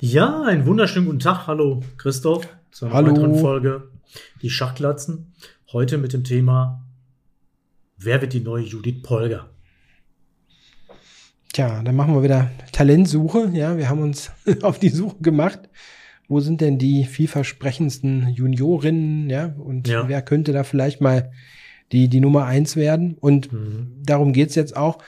[0.00, 1.46] Ja, einen wunderschönen guten Tag.
[1.46, 3.10] Hallo Christoph zu einer Hallo.
[3.10, 3.90] weiteren Folge
[4.42, 5.32] Die Schachglatzen.
[5.72, 6.84] Heute mit dem Thema
[7.96, 9.50] Wer wird die neue Judith Polger?
[11.52, 13.50] Tja, dann machen wir wieder Talentsuche.
[13.54, 14.30] Ja, wir haben uns
[14.62, 15.60] auf die Suche gemacht.
[16.28, 19.28] Wo sind denn die vielversprechendsten Juniorinnen?
[19.30, 20.08] Ja, und Ja.
[20.08, 21.32] wer könnte da vielleicht mal
[21.90, 23.16] die, die Nummer eins werden?
[23.18, 23.94] Und Mhm.
[24.04, 24.98] darum geht's jetzt auch,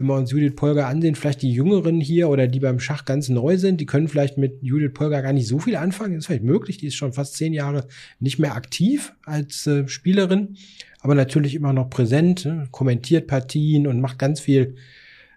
[0.00, 3.28] wenn wir uns Judith Polgar ansehen, vielleicht die Jüngeren hier oder die beim Schach ganz
[3.28, 6.14] neu sind, die können vielleicht mit Judith Polgar gar nicht so viel anfangen.
[6.14, 7.86] Das ist vielleicht möglich, die ist schon fast zehn Jahre
[8.18, 10.56] nicht mehr aktiv als äh, Spielerin,
[11.00, 12.66] aber natürlich immer noch präsent, ne?
[12.70, 14.76] kommentiert Partien und macht ganz viel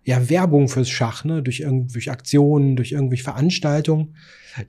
[0.05, 1.44] ja, Werbung fürs Schach, ne?
[1.44, 4.16] durch irgendwelche Aktionen, durch irgendwelche Veranstaltungen.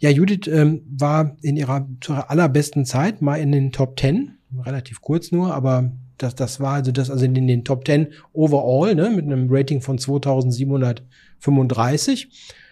[0.01, 5.01] Ja, Judith ähm, war in ihrer, ihrer allerbesten Zeit mal in den Top Ten, relativ
[5.01, 8.95] kurz nur, aber das, das war also das, also in den, den Top Ten overall,
[8.95, 12.29] ne, mit einem Rating von 2735.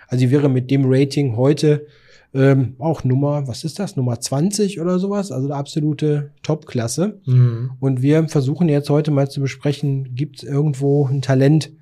[0.08, 1.86] Also sie wäre mit dem Rating heute
[2.34, 7.20] ähm, auch Nummer, was ist das, Nummer 20 oder sowas, also eine absolute Top-Klasse.
[7.26, 7.72] Mhm.
[7.80, 11.72] Und wir versuchen jetzt heute mal zu besprechen, gibt es irgendwo ein Talent,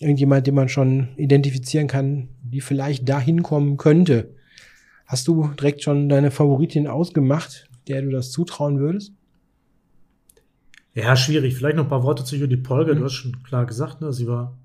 [0.00, 4.34] irgendjemand, den man schon identifizieren kann, die vielleicht da hinkommen könnte.
[5.06, 9.12] Hast du direkt schon deine Favoritin ausgemacht, der du das zutrauen würdest?
[10.94, 11.54] Ja, schwierig.
[11.54, 12.94] Vielleicht noch ein paar Worte zu Judith Polger.
[12.94, 12.98] Mhm.
[12.98, 14.12] Du hast schon klar gesagt, ne?
[14.12, 14.56] sie war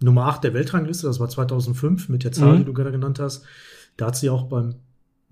[0.00, 1.06] Nummer 8 der Weltrangliste.
[1.06, 2.58] Das war 2005 mit der Zahl, Mhm.
[2.58, 3.44] die du gerade genannt hast.
[3.96, 4.74] Da hat sie auch beim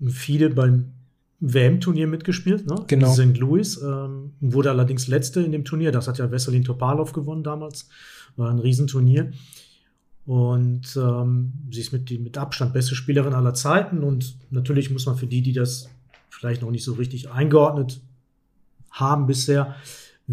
[0.05, 0.91] FIDE beim
[1.39, 2.75] WM-Turnier mitgespielt, ne?
[2.87, 3.15] Genau.
[3.15, 3.37] In St.
[3.39, 3.81] Louis.
[3.81, 5.91] Ähm, wurde allerdings Letzte in dem Turnier.
[5.91, 7.89] Das hat ja Wesselin Topalov gewonnen damals.
[8.35, 9.31] War ein Riesenturnier.
[10.25, 14.03] Und ähm, sie ist mit, die mit Abstand beste Spielerin aller Zeiten.
[14.03, 15.89] Und natürlich muss man für die, die das
[16.29, 18.01] vielleicht noch nicht so richtig eingeordnet
[18.91, 19.75] haben bisher,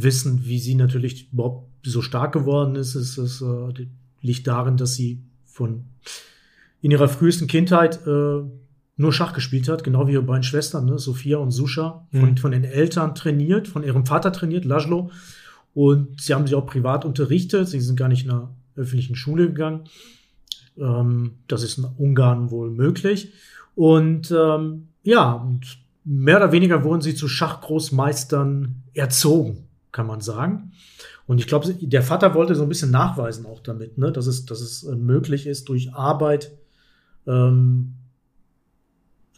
[0.03, 2.95] wissen, wie sie natürlich überhaupt so stark geworden ist.
[2.95, 3.87] Es, es äh,
[4.21, 5.85] liegt darin, dass sie von
[6.81, 8.41] in ihrer frühesten Kindheit äh,
[8.97, 12.37] nur Schach gespielt hat, genau wie ihre beiden Schwestern, ne, Sophia und Susha, von, Mhm.
[12.37, 15.11] von den Eltern trainiert, von ihrem Vater trainiert, Laszlo.
[15.75, 17.69] Und sie haben sie auch privat unterrichtet.
[17.69, 19.85] Sie sind gar nicht in einer öffentlichen Schule gegangen.
[20.77, 23.33] Ähm, das ist in Ungarn wohl möglich.
[23.77, 29.68] Und ähm, ja, und mehr oder weniger wurden sie zu Schachgroßmeistern erzogen,
[29.99, 30.71] kann man sagen.
[31.27, 34.47] Und ich glaube, der Vater wollte so ein bisschen nachweisen auch damit, ne, dass es,
[34.47, 36.53] dass es äh, möglich ist, durch Arbeit
[37.27, 37.95] ähm,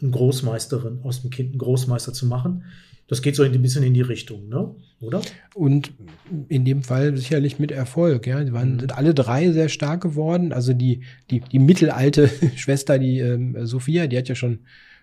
[0.01, 2.63] eine Großmeisterin aus dem Kind einen Großmeister zu machen.
[3.07, 4.73] Das geht so ein bisschen in die Richtung, ne?
[4.99, 5.21] Oder?
[5.55, 5.91] Und
[6.47, 8.43] in dem Fall sicherlich mit Erfolg, ja.
[8.43, 8.79] Die waren Mhm.
[8.81, 10.53] sind alle drei sehr stark geworden.
[10.53, 11.01] Also die,
[11.31, 14.59] die, die mittelalte Schwester, die ähm, Sophia, die hat ja schon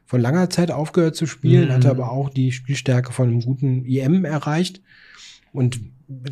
[0.07, 1.73] vor langer Zeit aufgehört zu spielen, Mhm.
[1.73, 4.81] hatte aber auch die Spielstärke von einem guten IM erreicht.
[5.53, 5.81] Und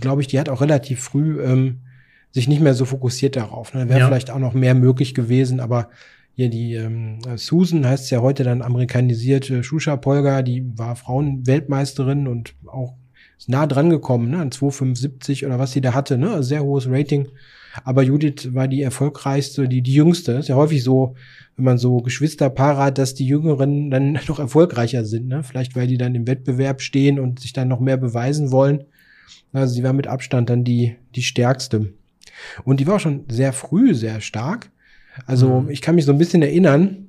[0.00, 1.80] glaube ich, die hat auch relativ früh ähm,
[2.32, 3.74] sich nicht mehr so fokussiert darauf.
[3.74, 3.88] Ne?
[3.88, 4.06] Wäre Ja.
[4.06, 5.88] vielleicht auch noch mehr möglich gewesen, aber
[6.34, 12.54] hier die ähm, Susan heißt ja heute dann amerikanisierte Shusha Polga, die war Frauenweltmeisterin und
[12.66, 12.94] auch
[13.38, 16.88] ist nah dran gekommen, ne, an 2,75 oder was sie da hatte, ne, sehr hohes
[16.88, 17.28] Rating.
[17.84, 20.32] Aber Judith war die erfolgreichste, die, die jüngste.
[20.32, 21.14] Ist ja häufig so,
[21.56, 25.42] wenn man so Geschwisterpaare hat, dass die Jüngeren dann noch erfolgreicher sind, ne?
[25.42, 28.84] Vielleicht weil die dann im Wettbewerb stehen und sich dann noch mehr beweisen wollen.
[29.52, 31.92] Also sie war mit Abstand dann die, die stärkste.
[32.64, 34.70] Und die war auch schon sehr früh sehr stark.
[35.26, 35.70] Also Mhm.
[35.70, 37.06] ich kann mich so ein bisschen erinnern,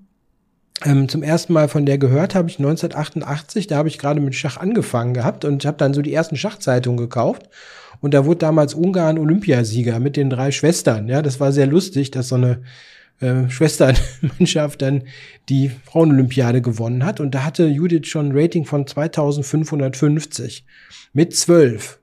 [0.86, 4.36] ähm, zum ersten Mal von der gehört habe ich 1988, da habe ich gerade mit
[4.36, 7.50] Schach angefangen gehabt und habe dann so die ersten Schachzeitungen gekauft.
[8.00, 11.08] Und da wurde damals Ungarn Olympiasieger mit den drei Schwestern.
[11.08, 12.62] Ja, das war sehr lustig, dass so eine
[13.20, 15.04] äh, Schwesternmannschaft dann
[15.50, 17.20] die Frauenolympiade gewonnen hat.
[17.20, 20.64] Und da hatte Judith schon ein Rating von 2550
[21.14, 22.00] mit zwölf.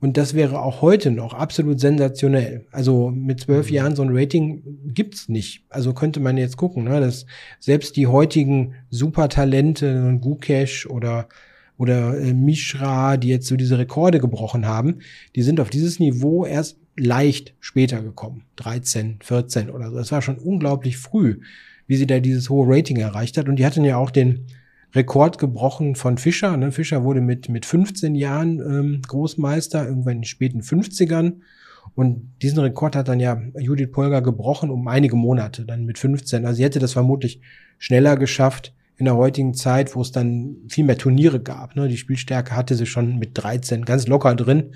[0.00, 2.64] Und das wäre auch heute noch absolut sensationell.
[2.72, 3.74] Also mit zwölf Mhm.
[3.74, 4.62] Jahren so ein Rating
[4.94, 5.64] gibt's nicht.
[5.68, 7.26] Also könnte man jetzt gucken, ne, dass
[7.58, 11.28] selbst die heutigen Supertalente, Gukesh oder
[11.76, 14.98] oder äh, Mishra, die jetzt so diese Rekorde gebrochen haben,
[15.34, 18.42] die sind auf dieses Niveau erst leicht später gekommen.
[18.56, 19.96] 13, 14 oder so.
[19.96, 21.40] Das war schon unglaublich früh,
[21.86, 23.48] wie sie da dieses hohe Rating erreicht hat.
[23.48, 24.46] Und die hatten ja auch den
[24.94, 26.56] Rekord gebrochen von Fischer.
[26.56, 26.72] Ne?
[26.72, 31.40] Fischer wurde mit, mit 15 Jahren ähm, Großmeister, irgendwann in den späten 50ern.
[31.94, 36.44] Und diesen Rekord hat dann ja Judith Polgar gebrochen um einige Monate, dann mit 15.
[36.44, 37.40] Also sie hätte das vermutlich
[37.78, 41.74] schneller geschafft in der heutigen Zeit, wo es dann viel mehr Turniere gab.
[41.74, 41.88] Ne?
[41.88, 44.72] Die Spielstärke hatte sie schon mit 13 ganz locker drin.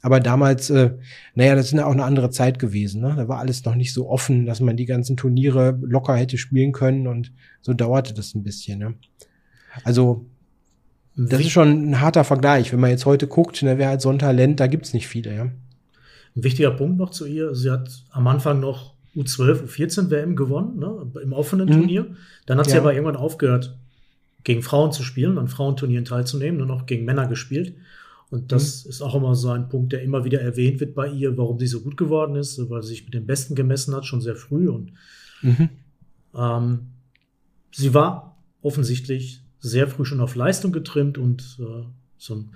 [0.00, 0.92] Aber damals, äh,
[1.34, 3.02] naja, das ist ja auch eine andere Zeit gewesen.
[3.02, 3.12] Ne?
[3.14, 6.72] Da war alles noch nicht so offen, dass man die ganzen Turniere locker hätte spielen
[6.72, 7.06] können.
[7.06, 8.78] Und so dauerte das ein bisschen.
[8.78, 8.94] Ne?
[9.84, 10.24] Also
[11.16, 12.72] das ist schon ein harter Vergleich.
[12.72, 15.34] Wenn man jetzt heute guckt, ne, wer hat so ein Talent, da gibt's nicht viele,
[15.34, 15.42] ja.
[15.44, 17.54] Ein wichtiger Punkt noch zu ihr.
[17.54, 21.72] Sie hat am Anfang noch U12, U14 WM gewonnen, ne, im offenen Mhm.
[21.72, 22.16] Turnier.
[22.44, 22.80] Dann hat sie Ja.
[22.80, 23.78] aber irgendwann aufgehört,
[24.44, 27.74] gegen Frauen zu spielen, an Frauenturnieren teilzunehmen, nur noch gegen Männer gespielt.
[28.28, 28.90] Und das Mhm.
[28.90, 31.66] ist auch immer so ein Punkt, der immer wieder erwähnt wird bei ihr, warum sie
[31.66, 34.68] so gut geworden ist, weil sie sich mit den Besten gemessen hat, schon sehr früh.
[34.68, 34.92] Und
[35.42, 35.68] Mhm.
[36.36, 36.78] ähm,
[37.72, 41.84] sie war offensichtlich sehr früh schon auf Leistung getrimmt und äh,
[42.18, 42.50] so einen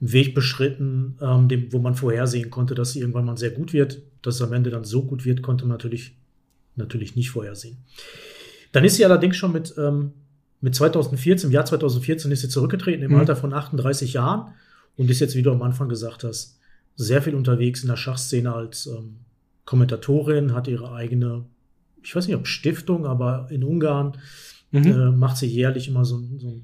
[0.00, 4.02] Weg beschritten, ähm, dem, wo man vorhersehen konnte, dass sie irgendwann mal sehr gut wird.
[4.22, 6.16] Dass es am Ende dann so gut wird, konnte man natürlich,
[6.76, 7.78] natürlich nicht vorhersehen.
[8.72, 10.12] Dann ist sie allerdings schon mit, ähm,
[10.60, 13.18] mit 2014, im Jahr 2014 ist sie zurückgetreten im Mhm.
[13.18, 14.52] Alter von 38 Jahren
[14.96, 16.58] und ist jetzt, wie du am Anfang gesagt hast,
[16.96, 19.16] sehr viel unterwegs in der Schachszene als ähm,
[19.64, 21.44] Kommentatorin, hat ihre eigene,
[22.02, 24.18] ich weiß nicht ob Stiftung, aber in Ungarn
[24.70, 24.86] Mhm.
[24.86, 26.60] äh, macht sie jährlich immer so, so,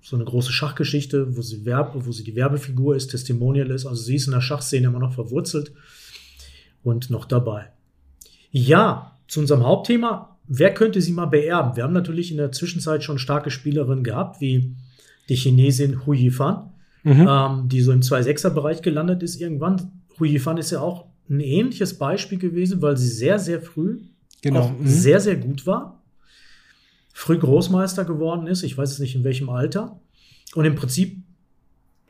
[0.00, 3.86] so eine große Schachgeschichte, wo sie, Werb, wo sie die Werbefigur ist, Testimonial ist.
[3.86, 5.72] Also sie ist in der Schachszene immer noch verwurzelt
[6.82, 7.70] und noch dabei.
[8.50, 10.36] Ja, zu unserem Hauptthema.
[10.46, 11.74] Wer könnte sie mal beerben?
[11.76, 14.76] Wir haben natürlich in der Zwischenzeit schon starke Spielerinnen gehabt, wie
[15.28, 16.70] die Chinesin Hu Yifan,
[17.02, 17.26] Mhm.
[17.28, 19.90] ähm, die so im 2-6er-Bereich gelandet ist irgendwann.
[20.18, 24.00] Hu Yifan ist ja auch ein ähnliches Beispiel gewesen, weil sie sehr, sehr früh
[24.42, 24.60] Genau.
[24.60, 24.86] auch Mhm.
[24.86, 26.02] sehr, sehr gut war.
[27.16, 29.98] Früh Großmeister geworden ist, ich weiß es nicht in welchem Alter.
[30.54, 31.22] Und im Prinzip,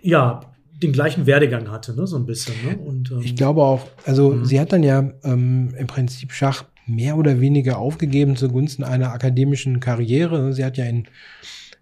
[0.01, 0.41] ja,
[0.83, 2.55] den gleichen Werdegang hatte, ne, so ein bisschen.
[2.67, 2.77] Ne?
[2.79, 4.45] Und, ähm, Ich glaube auch, also Mhm.
[4.47, 9.79] sie hat dann ja ähm, im Prinzip Schach mehr oder weniger aufgegeben zugunsten einer akademischen
[9.79, 10.53] Karriere.
[10.53, 11.05] Sie hat ja in,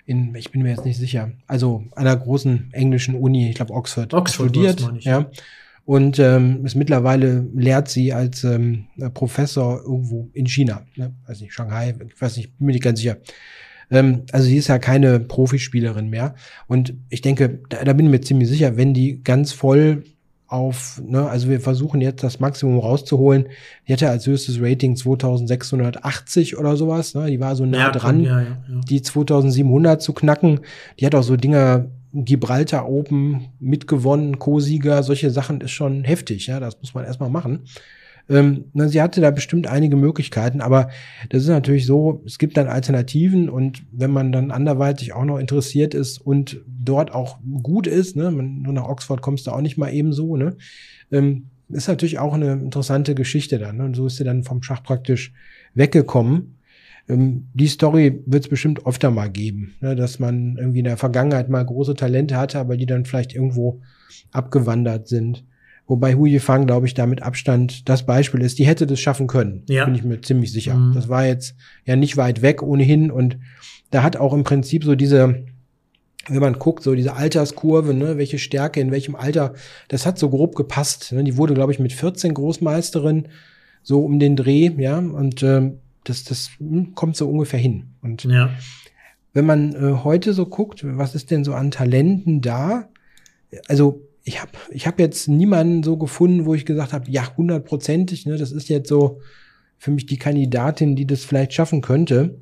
[0.05, 4.13] in ich bin mir jetzt nicht sicher, also einer großen englischen Uni, ich glaube Oxford,
[4.15, 4.81] Oxford studiert.
[5.01, 5.31] ja.
[5.85, 10.83] Und ähm, ist mittlerweile lehrt sie als ähm, Professor irgendwo in China.
[10.95, 11.13] Ne?
[11.27, 13.17] Weiß nicht, Shanghai, ich weiß nicht, bin mir nicht ganz sicher.
[13.91, 16.35] Ähm, also sie ist ja keine Profispielerin mehr.
[16.69, 20.05] Und ich denke, da, da bin ich mir ziemlich sicher, wenn die ganz voll
[20.53, 23.47] auf, ne, also wir versuchen jetzt das Maximum rauszuholen.
[23.89, 27.31] Die hatte als höchstes Rating 2680 oder sowas, ne?
[27.31, 30.61] Die war so nah ja, dran, Ja, ja, die 2700 zu knacken.
[31.01, 36.61] Die hat auch so Dinger, Gibraltar Open mitgewonnen, Co-Sieger, solche Sachen ist schon heftig, ja,
[36.61, 37.61] das muss man erstmal machen.
[38.29, 40.91] Ähm, sie hatte da bestimmt einige Möglichkeiten, aber
[41.31, 45.39] das ist natürlich so, es gibt dann Alternativen und wenn man dann anderweitig auch noch
[45.39, 49.61] interessiert ist und dort auch gut ist, ne, man, nur nach Oxford kommst du auch
[49.61, 50.57] nicht mal eben so, ne,
[51.11, 53.79] ähm, ist natürlich auch eine interessante Geschichte dann.
[53.79, 53.85] Ne?
[53.85, 55.33] Und so ist sie dann vom Schach praktisch
[55.75, 56.59] weggekommen.
[57.09, 59.97] Ähm, die Story wird es bestimmt öfter mal geben, ne?
[59.97, 63.81] dass man irgendwie in der Vergangenheit mal große Talente hatte, aber die dann vielleicht irgendwo
[64.33, 65.45] abgewandert sind.
[65.87, 68.59] Wobei Hu Yifang, glaube ich, da mit Abstand das Beispiel ist.
[68.59, 69.85] Die hätte das schaffen können, Ja.
[69.85, 70.75] bin ich mir ziemlich sicher.
[70.77, 70.95] Mhm.
[70.95, 73.39] Das war jetzt ja nicht weit weg ohnehin und
[73.91, 75.45] da hat auch im Prinzip so diese,
[76.29, 79.55] wenn man guckt, so diese Alterskurve, ne, welche Stärke in welchem Alter,
[79.89, 81.13] das hat so grob gepasst.
[81.13, 81.25] Ne?
[81.25, 83.29] Die wurde, glaube ich, mit 14 Großmeisterin,
[83.83, 87.89] so um den Dreh, ja, und ähm, das, das hm, kommt so ungefähr hin.
[88.03, 88.51] Und ja.
[89.33, 92.89] wenn man äh, heute so guckt, was ist denn so an Talenten da?
[93.69, 98.27] Also ich habe ich hab jetzt niemanden so gefunden, wo ich gesagt habe, ja, hundertprozentig,
[98.27, 99.21] ne, das ist jetzt so
[99.79, 102.39] für mich die Kandidatin, die das vielleicht schaffen könnte.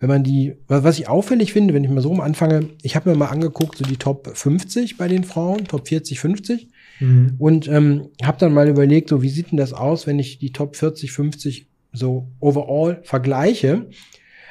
[0.00, 2.94] Wenn man die, wa- was ich auffällig finde, wenn ich mal so rum anfange, ich
[2.94, 6.68] habe mir mal angeguckt, so die Top 50 bei den Frauen, Top 40, 50
[7.00, 7.34] Mhm.
[7.38, 10.52] und ähm, habe dann mal überlegt, so wie sieht denn das aus, wenn ich die
[10.52, 13.86] Top 40, 50 so overall vergleiche?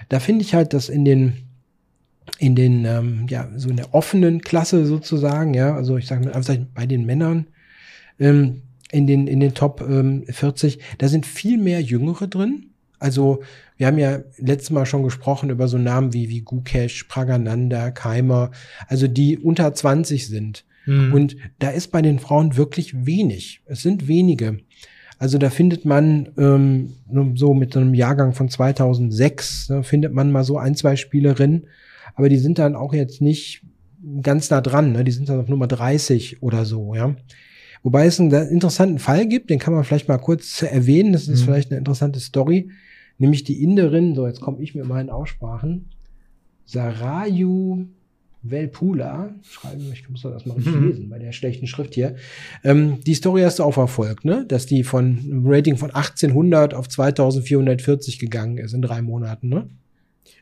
[0.09, 1.33] Da finde ich halt, dass in den
[2.39, 6.33] in den ähm, ja so in der offenen Klasse sozusagen, ja, also ich sage mal
[6.33, 7.47] einfach bei den Männern
[8.19, 12.69] ähm, in den in den Top ähm, 40, da sind viel mehr Jüngere drin.
[12.99, 13.43] Also
[13.75, 18.51] wir haben ja letztes Mal schon gesprochen über so Namen wie wie Gukesh, Pragananda, Keimer,
[18.87, 20.63] also die unter 20 sind.
[20.85, 21.13] Mhm.
[21.13, 23.61] Und da ist bei den Frauen wirklich wenig.
[23.65, 24.59] Es sind wenige.
[25.23, 26.95] Also da findet man ähm,
[27.35, 31.67] so mit so einem Jahrgang von 2006, ne, findet man mal so ein, zwei Spielerinnen,
[32.15, 33.61] aber die sind dann auch jetzt nicht
[34.21, 35.05] ganz nah dran, ne?
[35.05, 37.15] die sind dann auf Nummer 30 oder so, ja.
[37.83, 41.39] Wobei es einen interessanten Fall gibt, den kann man vielleicht mal kurz erwähnen, das ist
[41.39, 41.45] Mhm.
[41.45, 42.71] vielleicht eine interessante Story,
[43.17, 45.85] nämlich die Inderin, so jetzt komme ich mit meinen Aussprachen,
[46.65, 47.85] Sarayu
[48.43, 50.87] Velpula, schreiben, ich muss das erstmal richtig Mhm.
[50.87, 52.15] lesen bei der schlechten Schrift hier.
[52.63, 54.45] Ähm, die Story hast du auch verfolgt, ne?
[54.47, 59.67] Dass die von einem Rating von 1800 auf 2440 gegangen ist in drei Monaten, ne?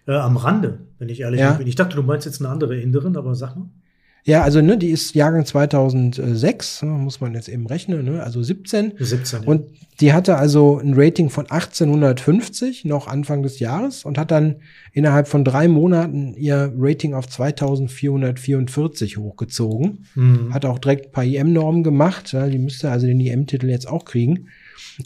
[0.08, 1.54] Äh, am Rande, wenn ich ehrlich Ja.
[1.54, 1.68] bin.
[1.68, 3.70] Ich dachte, du meinst jetzt eine andere Inderin, aber sag mal.
[4.24, 8.24] Ja, also ne, die ist Jahrgang 2006, ne, muss man jetzt eben rechnen, ne?
[8.24, 8.94] Also 17.
[9.00, 9.42] 17.
[9.42, 9.48] ja.
[9.48, 9.64] Und
[10.00, 14.58] die hatte also ein Rating von 1850 noch Anfang des Jahres und hat dann
[14.94, 20.06] innerhalb von drei Monaten ihr Rating auf 2444 hochgezogen.
[20.16, 20.54] Mhm.
[20.54, 22.32] Hat auch direkt ein paar IM-Normen gemacht.
[22.34, 24.48] Ja, die müsste also den IM-Titel jetzt auch kriegen.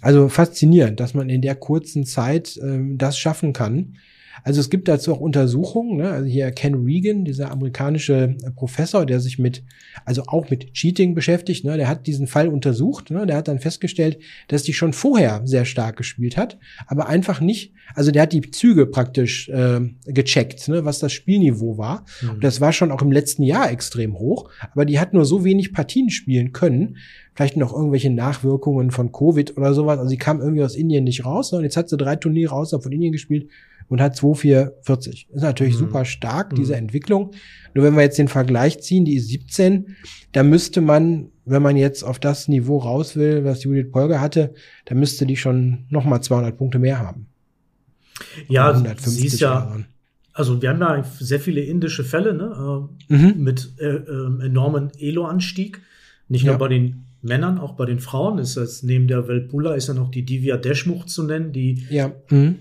[0.01, 3.95] Also faszinierend, dass man in der kurzen Zeit ähm, das schaffen kann.
[4.43, 6.09] Also es gibt dazu auch Untersuchungen, ne?
[6.09, 9.63] also hier Ken Regan, dieser amerikanische äh, Professor, der sich mit,
[10.03, 11.77] also auch mit Cheating beschäftigt, ne?
[11.77, 13.25] der hat diesen Fall untersucht, ne?
[13.25, 17.73] der hat dann festgestellt, dass die schon vorher sehr stark gespielt hat, aber einfach nicht,
[17.93, 20.85] also der hat die Züge praktisch äh, gecheckt, ne?
[20.85, 22.05] was das Spielniveau war.
[22.21, 22.39] Mhm.
[22.41, 25.73] das war schon auch im letzten Jahr extrem hoch, aber die hat nur so wenig
[25.73, 26.97] Partien spielen können,
[27.35, 29.99] vielleicht noch irgendwelche Nachwirkungen von Covid oder sowas.
[29.99, 31.51] Also sie kam irgendwie aus Indien nicht raus.
[31.51, 31.59] Ne?
[31.59, 33.49] Und jetzt hat sie drei Turniere außerhalb von Indien gespielt
[33.89, 35.27] und hat 2,440.
[35.31, 35.79] Ist natürlich mhm.
[35.79, 36.79] super stark, diese mhm.
[36.79, 37.31] Entwicklung.
[37.73, 39.95] Nur wenn wir jetzt den Vergleich ziehen, die ist 17,
[40.31, 44.53] da müsste man, wenn man jetzt auf das Niveau raus will, was Judith Polger hatte,
[44.85, 47.27] da müsste die schon noch mal 200 Punkte mehr haben.
[48.47, 49.87] Ja, 150 sie ist ja, Jahren.
[50.31, 53.43] also wir haben ja sehr viele indische Fälle ne, äh, mhm.
[53.43, 55.81] mit äh, äh, enormen Elo-Anstieg.
[56.29, 56.53] Nicht ja.
[56.53, 59.93] nur bei den Männern, auch bei den Frauen ist es neben der Velpula ist ja
[59.93, 62.11] noch die Divya Deschmuch zu nennen, die ja.
[62.29, 62.59] Mhm.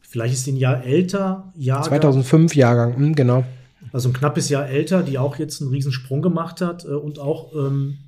[0.00, 1.52] Vielleicht ist sie ein Jahr älter.
[1.54, 1.88] Jahrgang.
[1.88, 3.44] 2005 Jahrgang, hm, genau.
[3.92, 7.54] Also ein knappes Jahr älter, die auch jetzt einen Riesensprung gemacht hat äh, und auch
[7.54, 7.98] ähm,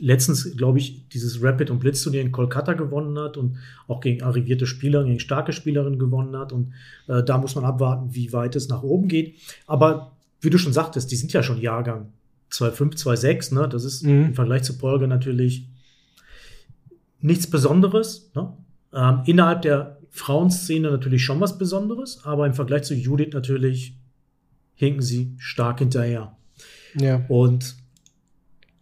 [0.00, 4.66] letztens, glaube ich, dieses Rapid- und Blitzturnier in Kolkata gewonnen hat und auch gegen arrivierte
[4.66, 6.52] Spieler, gegen starke Spielerinnen gewonnen hat.
[6.52, 6.72] Und
[7.06, 9.36] äh, da muss man abwarten, wie weit es nach oben geht.
[9.66, 12.12] Aber wie du schon sagtest, die sind ja schon Jahrgang
[12.52, 13.54] 2,5, 2,6.
[13.54, 13.68] Ne?
[13.68, 14.26] Das ist mhm.
[14.26, 15.68] im Vergleich zu Polge natürlich
[17.20, 18.30] nichts Besonderes.
[18.34, 18.52] Ne?
[18.94, 23.96] Ähm, innerhalb der Frauenszene natürlich schon was Besonderes, aber im Vergleich zu Judith natürlich
[24.74, 26.36] hinken sie stark hinterher.
[26.94, 27.24] Ja.
[27.28, 27.76] Und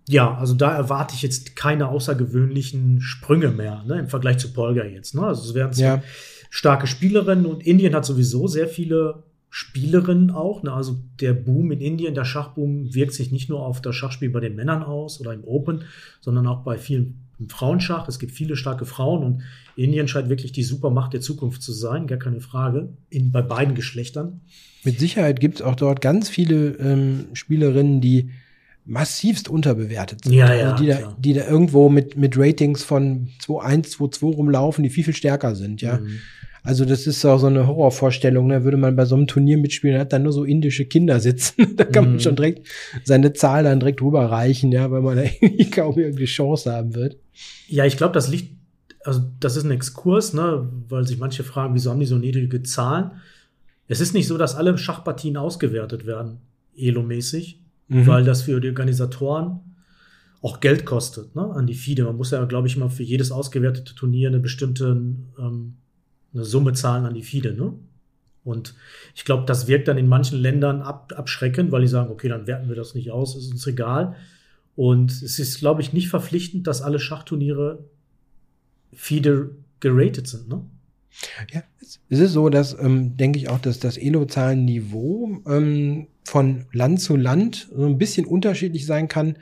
[0.08, 4.84] ja, also da erwarte ich jetzt keine außergewöhnlichen Sprünge mehr, ne, im Vergleich zu Polga
[4.84, 5.14] jetzt.
[5.14, 5.22] Ne?
[5.22, 6.02] Also es werden ja.
[6.48, 10.62] starke Spielerinnen und Indien hat sowieso sehr viele Spielerinnen auch.
[10.62, 10.72] Ne?
[10.72, 14.40] Also der Boom in Indien, der Schachboom wirkt sich nicht nur auf das Schachspiel bei
[14.40, 15.82] den Männern aus oder im Open,
[16.20, 18.06] sondern auch bei vielen im Frauenschach.
[18.06, 19.42] Es gibt viele starke Frauen und
[19.74, 23.74] Indien scheint wirklich die Supermacht der Zukunft zu sein, gar keine Frage, in, bei beiden
[23.74, 24.42] Geschlechtern.
[24.84, 28.30] Mit Sicherheit gibt es auch dort ganz viele ähm, Spielerinnen, die
[28.84, 30.34] massivst unterbewertet sind.
[30.34, 34.84] Ja, ja, also die, da, die da irgendwo mit, mit Ratings von 2-1, 2-2 rumlaufen,
[34.84, 35.98] die viel, viel stärker sind, ja.
[35.98, 36.20] Mhm.
[36.62, 38.48] Also das ist auch so eine Horrorvorstellung.
[38.48, 38.64] Da ne?
[38.64, 41.54] würde man bei so einem Turnier mitspielen, hat dann nur so indische Kinder sitzen.
[41.76, 42.10] da kann mhm.
[42.12, 42.68] man schon direkt
[43.04, 45.24] seine Zahl dann direkt rüberreichen, ja, weil man da
[45.70, 47.16] kaum irgendwie Chance haben wird.
[47.68, 48.54] Ja, ich glaube, das liegt,
[49.04, 52.62] also das ist ein Exkurs, ne, weil sich manche fragen, wieso haben die so niedrige
[52.62, 53.12] Zahlen?
[53.88, 56.38] Es ist nicht so, dass alle Schachpartien ausgewertet werden,
[56.76, 58.06] Elo-mäßig, mhm.
[58.06, 59.60] weil das für die Organisatoren
[60.42, 62.04] auch Geld kostet, ne, an die FIDE.
[62.04, 64.86] Man muss ja, glaube ich, mal für jedes ausgewertete Turnier eine bestimmte
[65.38, 65.74] ähm,
[66.32, 67.74] eine Summe zahlen an die FIDE, ne?
[68.42, 68.74] Und
[69.14, 72.46] ich glaube, das wirkt dann in manchen Ländern ab, abschreckend, weil die sagen, okay, dann
[72.46, 74.16] werten wir das nicht aus, ist uns egal.
[74.76, 77.84] Und es ist, glaube ich, nicht verpflichtend, dass alle Schachturniere
[78.92, 80.62] FIDE geratet sind, ne?
[81.52, 81.62] Ja,
[82.08, 87.16] es ist so, dass, ähm, denke ich auch, dass das Elo-Zahlenniveau ähm, von Land zu
[87.16, 89.36] Land so ein bisschen unterschiedlich sein kann,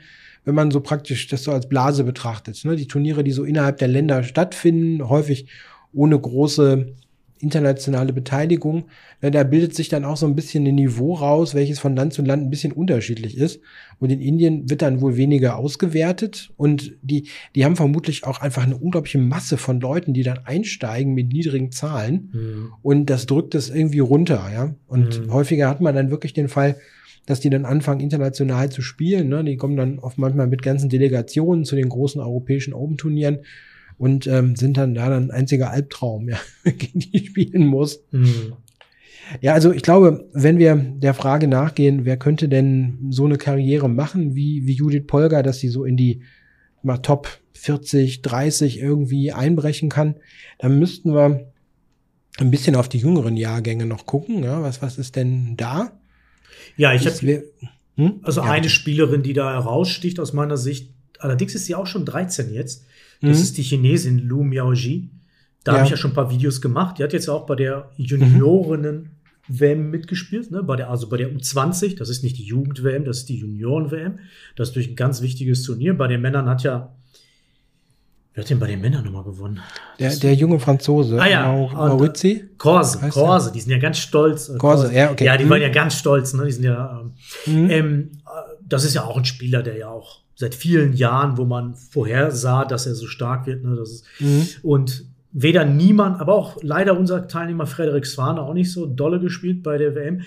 [0.45, 2.65] wenn man so praktisch das so als Blase betrachtet.
[2.65, 2.75] Ne?
[2.75, 5.47] Die Turniere, die so innerhalb der Länder stattfinden, häufig
[5.93, 6.93] ohne große
[7.41, 8.85] internationale Beteiligung.
[9.21, 12.21] Da bildet sich dann auch so ein bisschen ein Niveau raus, welches von Land zu
[12.21, 13.61] Land ein bisschen unterschiedlich ist.
[13.99, 16.51] Und in Indien wird dann wohl weniger ausgewertet.
[16.57, 21.13] Und die, die haben vermutlich auch einfach eine unglaubliche Masse von Leuten, die dann einsteigen
[21.13, 22.29] mit niedrigen Zahlen.
[22.33, 22.73] Mhm.
[22.81, 24.75] Und das drückt es irgendwie runter, ja.
[24.87, 25.33] Und mhm.
[25.33, 26.75] häufiger hat man dann wirklich den Fall,
[27.25, 29.29] dass die dann anfangen, international zu spielen.
[29.29, 29.43] Ne?
[29.43, 33.39] Die kommen dann oft manchmal mit ganzen Delegationen zu den großen europäischen Open-Turnieren
[33.99, 38.01] und ähm, sind dann da dann ein einziger Albtraum, ja, gegen die spielen muss.
[38.09, 38.53] Mhm.
[39.41, 43.87] Ja, also ich glaube, wenn wir der Frage nachgehen, wer könnte denn so eine Karriere
[43.87, 46.23] machen wie, wie Judith Polger, dass sie so in die
[46.81, 50.15] mal Top 40, 30 irgendwie einbrechen kann,
[50.57, 51.51] dann müssten wir
[52.39, 54.43] ein bisschen auf die jüngeren Jahrgänge noch gucken.
[54.43, 55.91] Ja, was, was ist denn da?
[56.77, 57.43] Ja, ich habe
[57.97, 58.21] hm?
[58.23, 60.91] also ja, eine Spielerin, die da heraussticht aus meiner Sicht.
[61.19, 62.85] Allerdings ist sie auch schon 13 jetzt.
[63.21, 63.43] Das mhm.
[63.43, 65.09] ist die Chinesin Lu Miaoji.
[65.63, 65.77] Da ja.
[65.77, 66.97] habe ich ja schon ein paar Videos gemacht.
[66.97, 69.11] Die hat jetzt auch bei der Juniorinnen
[69.49, 70.63] WM mitgespielt, ne?
[70.63, 71.97] bei der, also bei der U20.
[71.97, 74.19] Das ist nicht die Jugend-WM, das ist die Junioren-WM.
[74.55, 75.97] Das ist durch ein ganz wichtiges Turnier.
[75.97, 76.95] Bei den Männern hat ja
[78.39, 79.59] Wer hat denn bei den Männern nochmal gewonnen?
[79.99, 81.51] Der, der junge Franzose, ah, ja.
[81.51, 82.45] Maurizzi.
[82.57, 84.49] Korse, Korse, die sind ja ganz stolz.
[84.57, 85.25] Korse, ja, okay.
[85.25, 85.49] Ja, die mhm.
[85.49, 86.45] waren ja ganz stolz, ne?
[86.45, 87.01] Die sind ja,
[87.47, 87.69] ähm, mhm.
[87.69, 88.11] ähm,
[88.65, 92.63] das ist ja auch ein Spieler, der ja auch seit vielen Jahren, wo man vorhersah,
[92.63, 93.61] dass er so stark wird.
[93.65, 93.75] Ne?
[93.75, 94.47] Das ist, mhm.
[94.63, 95.03] Und
[95.33, 99.77] weder niemand, aber auch leider unser Teilnehmer Frederik Swane auch nicht so dolle gespielt bei
[99.77, 100.21] der WM.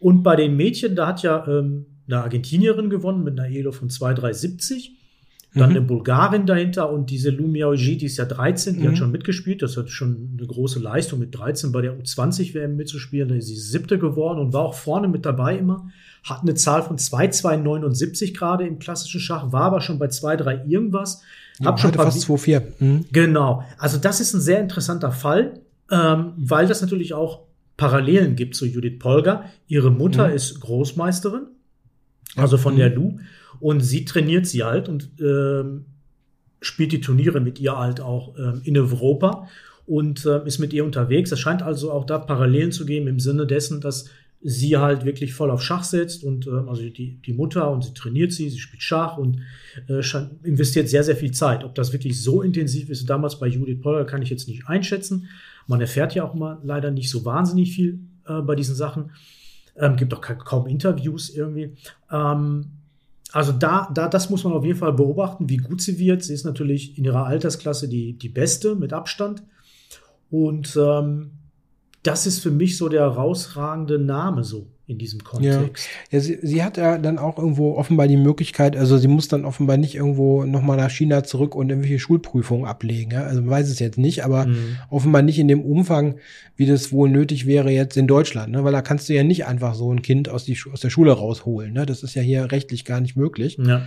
[0.00, 3.88] Und bei den Mädchen, da hat ja ähm, eine Argentinierin gewonnen mit einer Elo von
[3.88, 4.96] 2,370.
[5.54, 5.76] Dann Mhm.
[5.76, 8.88] eine Bulgarin dahinter und diese Lu Miaoji, die ist ja 13, die Mhm.
[8.88, 9.62] hat schon mitgespielt.
[9.62, 13.28] Das hat schon eine große Leistung, mit 13 bei der U20-WM mitzuspielen.
[13.28, 15.88] Da ist sie siebte geworden und war auch vorne mit dabei immer.
[16.24, 21.22] Hat eine Zahl von 2,279 gerade im klassischen Schach, war aber schon bei 2,3 irgendwas.
[21.64, 22.62] Hab schon fast 2-4.
[22.78, 23.04] Mhm.
[23.12, 23.64] Genau.
[23.78, 25.60] Also das ist ein sehr interessanter Fall,
[25.90, 27.40] ähm, weil das natürlich auch
[27.76, 29.44] Parallelen gibt zu Judith Polger.
[29.66, 30.34] Ihre Mutter Mhm.
[30.34, 31.42] ist Großmeisterin,
[32.36, 32.78] also von Mhm.
[32.78, 33.18] der Lu,
[33.60, 35.84] und sie trainiert sie halt und ähm,
[36.60, 39.48] spielt die Turniere mit ihr halt auch ähm, in Europa
[39.86, 41.32] und äh, ist mit ihr unterwegs.
[41.32, 44.06] Es scheint also auch da Parallelen zu geben im Sinne dessen, dass
[44.44, 47.94] sie halt wirklich voll auf Schach setzt und ähm, also die, die Mutter und sie
[47.94, 49.40] trainiert sie, sie spielt Schach und
[49.88, 50.02] äh,
[50.42, 51.64] investiert sehr, sehr viel Zeit.
[51.64, 55.28] Ob das wirklich so intensiv ist, damals bei Judith Polger, kann ich jetzt nicht einschätzen.
[55.66, 59.12] Man erfährt ja auch mal leider nicht so wahnsinnig viel äh, bei diesen Sachen.
[59.76, 61.76] Ähm, gibt auch ka kaum Interviews irgendwie.
[62.10, 62.66] Ähm,
[63.32, 66.22] also da, da, das muss man auf jeden Fall beobachten, wie gut sie wird.
[66.22, 69.42] Sie ist natürlich in ihrer Altersklasse die, die beste mit Abstand.
[70.30, 71.30] Und ähm,
[72.02, 75.88] das ist für mich so der herausragende Name so in diesem Kontext.
[76.10, 79.44] Ja, sie, sie hat ja dann auch irgendwo offenbar die Möglichkeit, also sie muss dann
[79.44, 83.12] offenbar nicht irgendwo nochmal nach China zurück und irgendwelche Schulprüfungen ablegen.
[83.12, 83.22] Ja?
[83.22, 84.76] Also man weiß es jetzt nicht, aber Mhm.
[84.90, 86.16] offenbar nicht in dem Umfang,
[86.56, 88.64] wie das wohl nötig wäre jetzt in Deutschland, ne?
[88.64, 91.12] weil da kannst du ja nicht einfach so ein Kind aus, die, aus der Schule
[91.12, 91.72] rausholen.
[91.72, 91.86] Ne?
[91.86, 93.58] Das ist ja hier rechtlich gar nicht möglich.
[93.64, 93.82] Ja.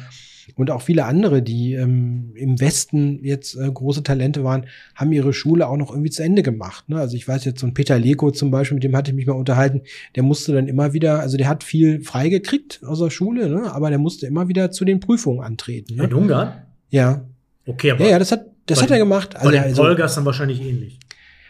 [0.56, 5.34] Und auch viele andere, die ähm, im Westen jetzt äh, große Talente waren, haben ihre
[5.34, 6.88] Schule auch noch irgendwie zu Ende gemacht.
[6.90, 6.98] Ne?
[7.00, 9.26] Also ich weiß jetzt so ein Peter Leko zum Beispiel, mit dem hatte ich mich
[9.26, 9.82] mal unterhalten,
[10.16, 13.72] der musste dann immer wieder, also der hat viel freigekriegt aus der Schule, ne?
[13.74, 15.96] aber der musste immer wieder zu den Prüfungen antreten.
[15.96, 16.04] Ne?
[16.06, 16.54] In Ungarn?
[16.90, 17.26] Ja.
[17.66, 19.32] Okay, aber ja, ja, das hat, das bei hat er den- gemacht.
[19.34, 21.00] bei Also, den also, Polgers dann wahrscheinlich ähnlich.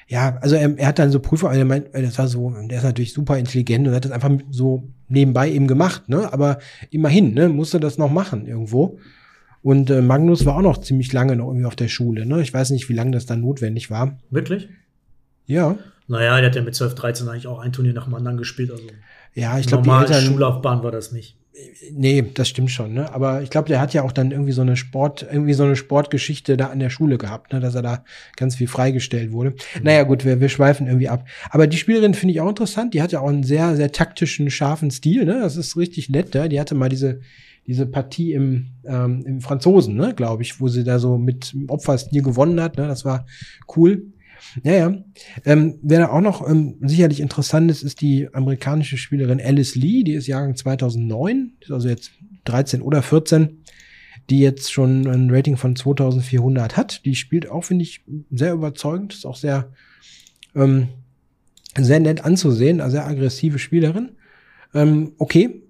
[0.07, 2.83] Ja, also er, er hat dann so Prüfer, er meint, das war so, der ist
[2.83, 6.31] natürlich super intelligent und hat das einfach so nebenbei eben gemacht, ne?
[6.31, 6.59] Aber
[6.91, 8.99] immerhin, ne, musste das noch machen irgendwo.
[9.63, 12.41] Und äh, Magnus war auch noch ziemlich lange noch irgendwie auf der Schule, ne?
[12.41, 14.19] Ich weiß nicht, wie lange das dann notwendig war.
[14.29, 14.69] Wirklich?
[15.47, 15.75] Ja.
[16.07, 18.69] Naja, der hat ja mit 12, 13 eigentlich auch ein Turnier nach dem anderen gespielt.
[18.69, 18.83] Also
[19.33, 20.21] Ja, ich glaube, die Eltern.
[20.23, 21.35] Schullaufbahn war das nicht.
[21.91, 23.13] Nee, das stimmt schon, ne?
[23.13, 25.75] Aber ich glaube, der hat ja auch dann irgendwie so eine Sport, irgendwie so eine
[25.75, 27.59] Sportgeschichte da an der Schule gehabt, ne?
[27.59, 28.03] Dass er da
[28.35, 29.53] ganz viel freigestellt wurde.
[29.81, 31.25] Naja, gut, wir, wir schweifen irgendwie ab.
[31.49, 32.93] Aber die Spielerin finde ich auch interessant.
[32.93, 35.39] Die hat ja auch einen sehr, sehr taktischen, scharfen Stil, ne?
[35.41, 36.49] Das ist richtig nett, ne?
[36.49, 37.21] Die hatte mal diese,
[37.67, 42.21] diese Partie im, ähm, im Franzosen, ne, glaube ich, wo sie da so mit Opferstil
[42.21, 42.87] gewonnen hat, ne?
[42.87, 43.25] Das war
[43.75, 44.13] cool.
[44.63, 45.03] Naja,
[45.45, 50.03] ähm, wer da auch noch ähm, sicherlich interessant ist, ist die amerikanische Spielerin Alice Lee,
[50.03, 52.11] die ist Jahrgang 2009, ist also jetzt
[52.45, 53.63] 13 oder 14,
[54.29, 57.05] die jetzt schon ein Rating von 2400 hat.
[57.05, 59.71] Die spielt auch, finde ich, sehr überzeugend, ist auch sehr,
[60.55, 60.87] ähm,
[61.77, 64.11] sehr nett anzusehen, eine sehr aggressive Spielerin.
[64.73, 65.61] Ähm, okay,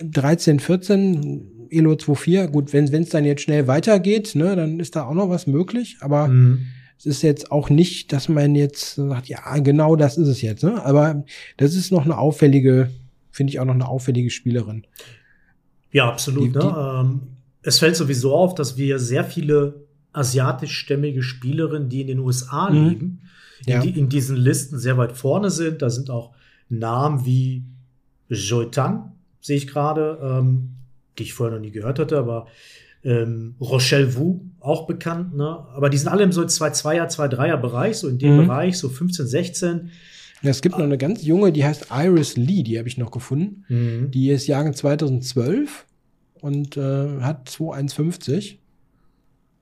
[0.00, 5.04] 13, 14, Elo 2-4, gut, wenn es dann jetzt schnell weitergeht, ne, dann ist da
[5.04, 6.66] auch noch was möglich, aber Mhm.
[6.98, 10.64] Es ist jetzt auch nicht, dass man jetzt sagt, ja, genau das ist es jetzt,
[10.64, 10.84] ne?
[10.84, 11.24] Aber
[11.56, 12.90] das ist noch eine auffällige,
[13.30, 14.84] finde ich auch noch eine auffällige Spielerin.
[15.92, 16.54] Ja, absolut.
[16.54, 16.60] Die- ne?
[16.60, 16.66] die-
[17.06, 17.20] ähm,
[17.62, 22.88] es fällt sowieso auf, dass wir sehr viele asiatischstämmige Spielerinnen, die in den USA Mhm.
[22.88, 23.20] leben,
[23.66, 23.76] Ja.
[23.76, 25.82] in, die, in diesen Listen sehr weit vorne sind.
[25.82, 26.32] Da sind auch
[26.68, 27.64] Namen wie
[28.28, 30.70] Joy Tang, sehe ich gerade, ähm,
[31.18, 32.46] die ich vorher noch nie gehört hatte, aber
[33.08, 35.64] ähm, Rochelle Wu, auch bekannt, ne?
[35.74, 38.46] Aber die sind alle im so 2-2er, 2-3er Bereich, so in dem Mhm.
[38.46, 39.90] Bereich, so 15, 16.
[40.42, 43.10] Ja, es gibt noch eine ganz junge, die heißt Iris Lee, die habe ich noch
[43.10, 43.64] gefunden.
[43.68, 44.10] Mhm.
[44.10, 45.86] Die ist Jahrgang 2012
[46.40, 48.60] und äh, hat 2,150.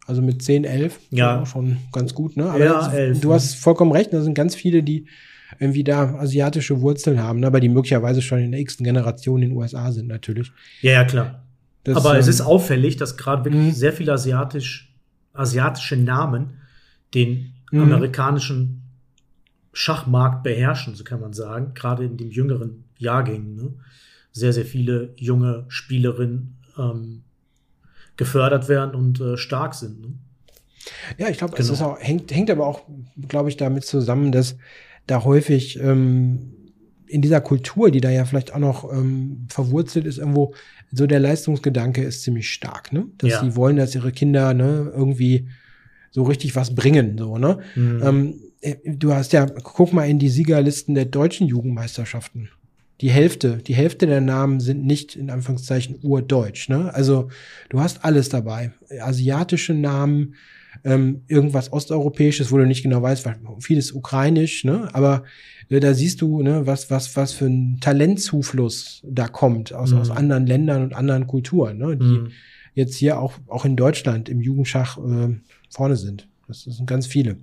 [0.06, 0.98] Also mit 10, 11.
[1.10, 1.44] Ja.
[1.46, 2.44] Schon ganz gut, ne?
[2.50, 3.34] Aber Ja, das, 11, du ne?
[3.34, 5.06] hast vollkommen recht, da sind ganz viele, die
[5.58, 7.46] irgendwie da asiatische Wurzeln haben, ne?
[7.46, 10.50] aber die möglicherweise schon in der x Generation in den USA sind natürlich.
[10.82, 11.45] Ja, ja, klar.
[11.86, 13.72] Das, Aber es ähm, ist auffällig, dass gerade wirklich Mhm.
[13.72, 14.92] sehr viele asiatisch,
[15.32, 16.54] asiatische Namen
[17.14, 17.82] den Mhm.
[17.82, 18.82] amerikanischen
[19.72, 21.72] Schachmarkt beherrschen, so kann man sagen.
[21.74, 23.54] Gerade in den jüngeren Jahrgängen.
[23.56, 23.74] Ne?
[24.32, 27.22] Sehr, sehr viele junge Spielerinnen ähm,
[28.16, 30.00] gefördert werden und äh, stark sind.
[30.00, 30.08] Ne?
[31.18, 31.72] Ja, ich glaube, es Genau.
[31.74, 32.82] ist auch, hängt, hängt aber auch,
[33.28, 34.56] glaube ich, damit zusammen, dass
[35.06, 36.52] da häufig ähm,
[37.08, 40.54] in dieser Kultur, die da ja vielleicht auch noch ähm, verwurzelt ist, irgendwo
[40.92, 43.06] so der Leistungsgedanke ist ziemlich stark, ne?
[43.18, 43.40] Dass Ja.
[43.44, 45.48] sie wollen, dass ihre Kinder ne, irgendwie
[46.10, 47.58] so richtig was bringen, so, ne?
[47.74, 48.02] Mhm.
[48.04, 52.48] Ähm, äh, du hast ja, guck mal in die Siegerlisten der deutschen Jugendmeisterschaften.
[53.02, 56.70] Die Hälfte, die Hälfte der Namen sind nicht in Anführungszeichen urdeutsch.
[56.70, 56.92] Ne?
[56.94, 57.28] Also
[57.68, 58.72] du hast alles dabei.
[59.00, 60.34] Asiatische Namen,
[60.84, 64.88] ähm, irgendwas Osteuropäisches, wo du nicht genau weißt, was- vieles ukrainisch, ne?
[64.92, 65.24] Aber
[65.68, 69.98] äh, da siehst du, ne, was, was, was für ein Talentzufluss da kommt aus, Mhm.
[69.98, 71.96] aus anderen Ländern und anderen Kulturen, ne?
[71.96, 72.28] Die Mhm.
[72.74, 75.34] jetzt hier auch, auch in Deutschland im Jugendschach äh,
[75.70, 76.28] vorne sind.
[76.48, 77.38] Das sind ganz viele.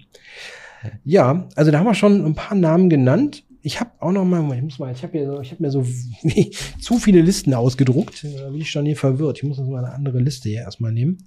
[1.06, 3.44] Ja, also da haben wir schon ein paar Namen genannt.
[3.62, 5.72] Ich habe auch noch mal, ich muss mal, ich habe ja, so, ich habe mir
[5.72, 5.86] so
[6.82, 8.26] zu viele Listen ausgedruckt.
[8.38, 9.38] Da bin ich schon hier verwirrt.
[9.38, 11.18] Ich muss jetzt mal eine andere Liste hier erstmal nehmen.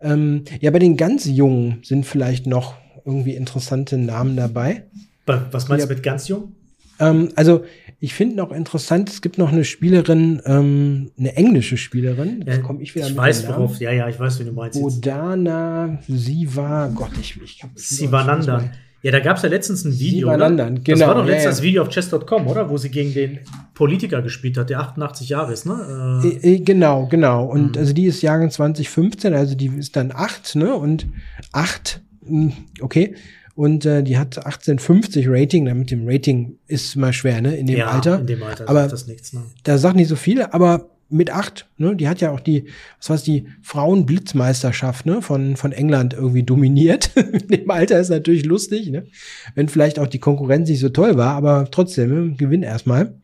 [0.00, 4.84] Ähm, ja, bei den ganz Jungen sind vielleicht noch irgendwie interessante Namen dabei.
[5.26, 5.88] Was meinst ja.
[5.88, 6.52] du mit ganz jung?
[6.98, 7.64] Ähm, also
[8.00, 12.44] ich finde noch interessant, es gibt noch eine Spielerin, ähm, eine englische Spielerin.
[12.46, 14.78] Jetzt komme ich wieder ich mit weiß, worauf, ja, ja, ich weiß, wie du meinst.
[14.78, 18.70] Odana, sie war, Gott, ich, ich hab, Sie war Nanda.
[19.02, 20.32] Ja, da gab es ja letztens ein Video.
[20.32, 20.50] Oder?
[20.50, 22.70] Genau, das war doch letztens ja, das Video auf chess.com, oder?
[22.70, 23.38] Wo sie gegen den
[23.74, 26.20] Politiker gespielt hat, der 88 Jahre ist, ne?
[26.24, 27.44] Äh, äh, genau, genau.
[27.44, 27.78] Und mhm.
[27.78, 30.74] also die ist Jahrgang 2015, also die ist dann acht, ne?
[30.74, 31.06] Und
[31.52, 33.14] acht, hm, okay.
[33.54, 37.56] Und äh, die hat 1850 Rating, mit dem Rating ist mal schwer, ne?
[37.56, 38.20] In dem ja, Alter.
[38.20, 39.42] In dem Alter aber das nichts, ne?
[39.62, 41.94] Da sagt nicht so viel, aber mit acht, ne?
[41.94, 42.66] Die hat ja auch die,
[42.98, 45.22] was weiß die Frauenblitzmeisterschaft, ne?
[45.22, 47.10] Von, von England irgendwie dominiert.
[47.16, 49.06] in dem Alter ist natürlich lustig, ne?
[49.54, 52.36] Wenn vielleicht auch die Konkurrenz nicht so toll war, aber trotzdem, ne?
[52.36, 53.14] Gewinn erstmal.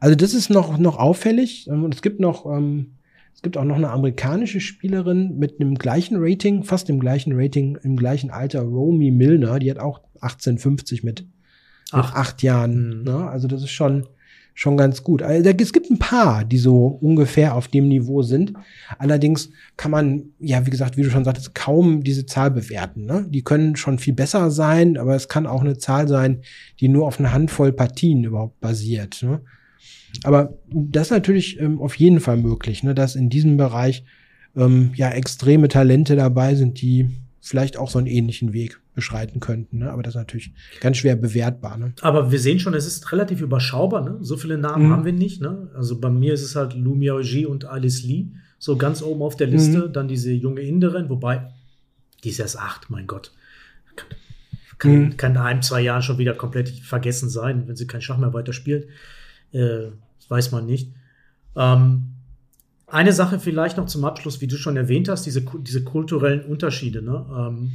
[0.00, 1.68] Also das ist noch, noch auffällig.
[1.68, 2.94] Und es gibt noch, ähm,
[3.34, 7.78] es gibt auch noch eine amerikanische Spielerin mit einem gleichen Rating, fast dem gleichen Rating,
[7.82, 11.28] im gleichen Alter, Romy Milner, die hat auch 1850 mit, mit
[11.92, 12.98] acht Jahren.
[12.98, 13.04] Mhm.
[13.04, 13.28] Ne?
[13.28, 14.06] Also das ist schon,
[14.54, 15.22] schon ganz gut.
[15.22, 18.52] Also, es gibt ein paar, die so ungefähr auf dem Niveau sind.
[18.98, 23.06] Allerdings kann man, ja, wie gesagt, wie du schon sagtest, kaum diese Zahl bewerten.
[23.06, 23.26] Ne?
[23.28, 26.42] Die können schon viel besser sein, aber es kann auch eine Zahl sein,
[26.80, 29.22] die nur auf eine Handvoll Partien überhaupt basiert.
[29.22, 29.40] Ne?
[30.24, 34.04] Aber das ist natürlich ähm, auf jeden Fall möglich, ne, dass in diesem Bereich
[34.56, 37.08] ähm, ja extreme Talente dabei sind, die
[37.40, 39.78] vielleicht auch so einen ähnlichen Weg beschreiten könnten.
[39.78, 39.90] Ne?
[39.90, 41.78] Aber das ist natürlich ganz schwer bewertbar.
[41.78, 41.94] Ne?
[42.02, 44.04] Aber wir sehen schon, es ist relativ überschaubar.
[44.04, 44.18] Ne?
[44.20, 44.90] So viele Namen mhm.
[44.90, 45.40] haben wir nicht.
[45.40, 45.70] Ne?
[45.74, 48.26] Also bei mir ist es halt Lu Miaoji und Alice Lee
[48.58, 49.88] so ganz oben auf der Liste.
[49.88, 49.92] Mhm.
[49.92, 51.50] Dann diese junge Inderin, wobei
[52.22, 53.32] die ist erst acht, mein Gott.
[53.96, 54.08] Kann,
[54.78, 55.16] kann, mhm.
[55.16, 58.34] kann in ein, zwei Jahren schon wieder komplett vergessen sein, wenn sie kein Schach mehr
[58.34, 58.88] weiterspielt.
[59.52, 59.88] Äh,
[60.28, 60.92] weiß man nicht.
[61.56, 62.12] Ähm,
[62.86, 67.00] eine Sache vielleicht noch zum Abschluss, wie du schon erwähnt hast, diese, diese kulturellen Unterschiede,
[67.00, 67.24] ne?
[67.34, 67.72] Ähm,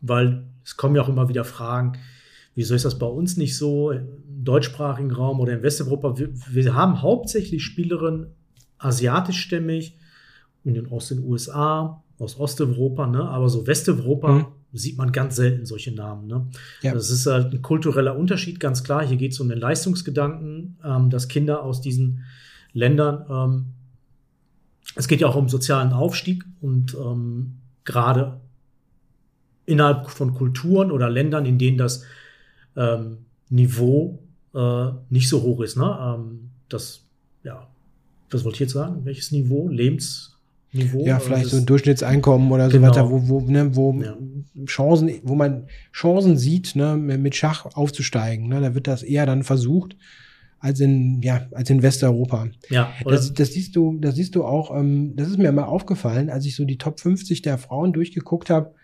[0.00, 1.92] weil es kommen ja auch immer wieder Fragen,
[2.54, 4.08] wieso ist das bei uns nicht so im
[4.44, 6.18] deutschsprachigen Raum oder in Westeuropa?
[6.18, 8.28] Wir, wir haben hauptsächlich Spielerinnen
[8.78, 9.96] asiatischstämmig
[10.64, 13.28] und aus den USA, aus Osteuropa, ne?
[13.28, 14.46] aber so Westeuropa mhm
[14.78, 16.26] sieht man ganz selten solche Namen.
[16.26, 16.46] Ne?
[16.82, 16.92] Ja.
[16.92, 19.06] Das ist halt ein kultureller Unterschied, ganz klar.
[19.06, 22.24] Hier geht es um den Leistungsgedanken, ähm, dass Kinder aus diesen
[22.72, 23.66] Ländern, ähm,
[24.94, 28.40] es geht ja auch um sozialen Aufstieg und ähm, gerade
[29.66, 32.04] innerhalb von Kulturen oder Ländern, in denen das
[32.76, 34.18] ähm, Niveau
[34.54, 35.76] äh, nicht so hoch ist.
[35.76, 35.98] Ne?
[36.00, 37.02] Ähm, das,
[37.42, 37.66] ja,
[38.30, 39.04] was wollte ich jetzt sagen?
[39.04, 39.68] Welches Niveau?
[39.68, 40.36] Lebens
[40.72, 41.04] Niveau.
[41.04, 42.88] Ja, vielleicht so ein Durchschnittseinkommen oder genau.
[42.88, 44.16] so weiter, wo, wo, ne, wo ja.
[44.66, 48.48] Chancen, wo man Chancen sieht, ne, mit Schach aufzusteigen.
[48.48, 49.96] Ne, da wird das eher dann versucht
[50.58, 52.48] als in ja als in Westeuropa.
[52.70, 52.92] Ja.
[53.04, 54.76] Das, das siehst du, das siehst du auch.
[54.76, 58.50] Ähm, das ist mir mal aufgefallen, als ich so die Top 50 der Frauen durchgeguckt
[58.50, 58.74] habe.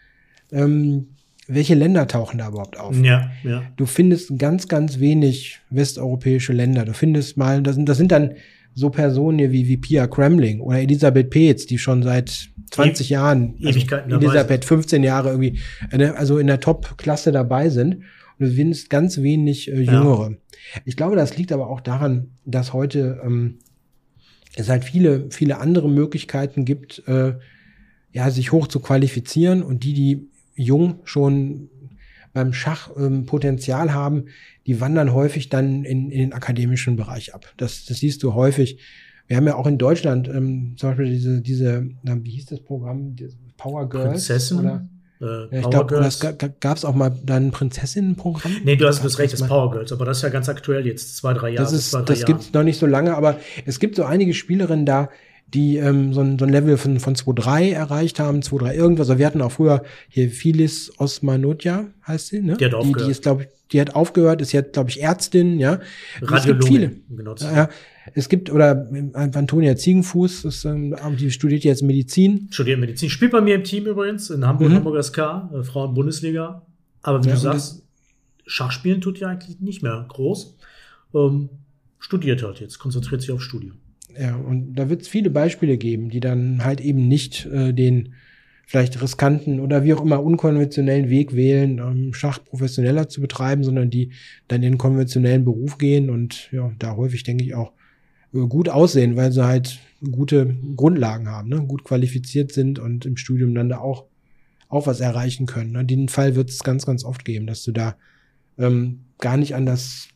[0.53, 1.09] Ähm,
[1.49, 2.97] welche Länder tauchen da überhaupt auf?
[2.97, 3.63] Ja, ja.
[3.77, 6.85] Du findest ganz, ganz wenig westeuropäische Länder.
[6.85, 8.35] Du findest mal, das sind, das sind dann
[8.75, 13.15] so Personen hier wie, wie Pia Kremling oder Elisabeth Peetz, die schon seit 20 e
[13.15, 15.61] Jahren, also Ewigkeiten Elisabeth 15 Jahre irgendwie,
[15.91, 17.97] äh, also in der Top-Klasse dabei sind.
[18.39, 20.31] Und du findest ganz wenig äh, Jüngere.
[20.31, 20.37] Ja.
[20.85, 23.59] Ich glaube, das liegt aber auch daran, dass heute ähm,
[24.57, 27.35] es halt viele, viele andere Möglichkeiten gibt, äh,
[28.13, 31.69] ja, sich hoch zu qualifizieren und die, die jung schon
[32.33, 34.25] beim Schach ähm, Potenzial haben,
[34.67, 37.47] die wandern häufig dann in, in den akademischen Bereich ab.
[37.57, 38.79] Das, das siehst du häufig.
[39.27, 43.17] Wir haben ja auch in Deutschland ähm, zum Beispiel diese, diese, wie hieß das Programm?
[43.57, 44.11] Power Girls?
[44.11, 44.59] Prinzessin?
[44.61, 44.89] Oder?
[45.21, 48.57] Äh, ja, ich glaube, das gab es auch mal dann Prinzessinnenprogramm.
[48.65, 51.17] Nee, du hast das recht, das Power Girls, aber das ist ja ganz aktuell jetzt,
[51.17, 51.65] zwei, drei Jahre.
[51.65, 54.85] Das, ist, das gibt es noch nicht so lange, aber es gibt so einige Spielerinnen
[54.85, 55.11] da,
[55.55, 59.11] die ähm, so, ein, so ein Level von, von 2.3 erreicht haben, 2.3 irgendwas.
[59.11, 62.57] Also wir hatten auch früher hier Philis Osmanotja, heißt sie, ne?
[62.57, 63.01] Die hat aufgehört.
[63.01, 65.81] Die, die ist, glaube ich, die hat aufgehört, ist jetzt, glaube ich, Ärztin, ja.
[66.21, 66.67] Radiologin.
[66.67, 66.93] viele.
[67.11, 67.35] Genau.
[67.37, 67.69] Ja,
[68.15, 72.49] es gibt, oder äh, Antonia Ziegenfuß, ist, ähm, die studiert jetzt Medizin.
[72.51, 73.09] Studiert Medizin.
[73.09, 74.77] Spielt bei mir im Team übrigens, in Hamburg, mhm.
[74.77, 76.67] Hamburger SK, äh, Frauen-Bundesliga.
[77.03, 77.83] Aber wie ja, du sagst,
[78.47, 80.57] Schachspielen tut ja eigentlich nicht mehr groß.
[81.15, 81.49] Ähm,
[81.99, 83.77] studiert halt jetzt, konzentriert sich auf Studium.
[84.19, 88.15] Ja, und da wird es viele Beispiele geben, die dann halt eben nicht äh, den
[88.67, 93.91] vielleicht riskanten oder wie auch immer unkonventionellen Weg wählen, um Schach professioneller zu betreiben, sondern
[93.91, 94.13] die
[94.49, 97.73] dann in den konventionellen Beruf gehen und ja, da häufig, denke ich, auch
[98.33, 99.79] äh, gut aussehen, weil sie halt
[100.11, 101.63] gute Grundlagen haben, ne?
[101.63, 104.07] gut qualifiziert sind und im Studium dann da auch,
[104.69, 105.73] auch was erreichen können.
[105.73, 105.85] Ne?
[105.85, 107.97] Den Fall wird es ganz, ganz oft geben, dass du da
[108.59, 110.09] ähm, gar nicht an das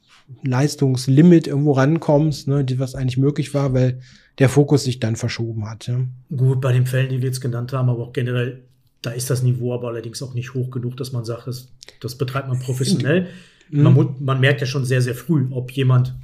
[0.43, 4.01] Leistungslimit irgendwo rankommst, ne, was eigentlich möglich war, weil
[4.39, 5.87] der Fokus sich dann verschoben hat.
[5.87, 6.01] Ja.
[6.35, 8.63] Gut, bei den Fällen, die wir jetzt genannt haben, aber auch generell,
[9.03, 12.19] da ist das Niveau aber allerdings auch nicht hoch genug, dass man sagt, das, das
[12.19, 13.29] betreibt man professionell.
[13.71, 13.83] Mhm.
[13.83, 16.15] Man, man, merkt ja schon sehr, sehr früh, ob jemand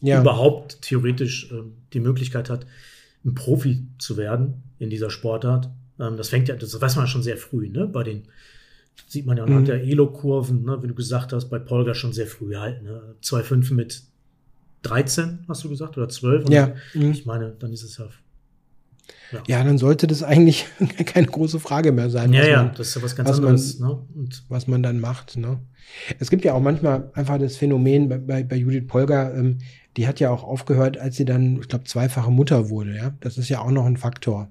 [0.00, 0.20] ja.
[0.20, 2.66] überhaupt theoretisch äh, die Möglichkeit hat,
[3.24, 5.70] ein Profi zu werden in dieser Sportart.
[5.98, 7.86] Ähm, das fängt ja, das weiß man schon sehr früh, ne?
[7.86, 8.22] Bei den
[9.08, 9.66] sieht man ja anhand mhm.
[9.66, 12.82] der Elo-Kurven, ne, wie du gesagt hast, bei Polga schon sehr früh halt.
[12.82, 13.14] Ne?
[13.22, 14.02] 2,5 mit
[14.82, 16.48] 13, hast du gesagt, oder 12?
[16.48, 16.74] Ja.
[16.94, 17.10] Mhm.
[17.10, 18.08] Ich meine, dann ist es ja.
[19.32, 19.42] Ja.
[19.46, 20.66] ja, dann sollte das eigentlich
[21.06, 22.32] keine große Frage mehr sein.
[22.32, 23.78] Ja, ja, man, das ist ja was ganz was anderes.
[23.78, 23.98] Man, ne?
[24.14, 25.36] Und was man dann macht.
[25.36, 25.60] Ne?
[26.18, 29.58] Es gibt ja auch manchmal einfach das Phänomen bei, bei, bei Judith Polgar, ähm,
[29.96, 32.96] die hat ja auch aufgehört, als sie dann, ich glaube, zweifache Mutter wurde.
[32.96, 34.48] Ja, Das ist ja auch noch ein Faktor.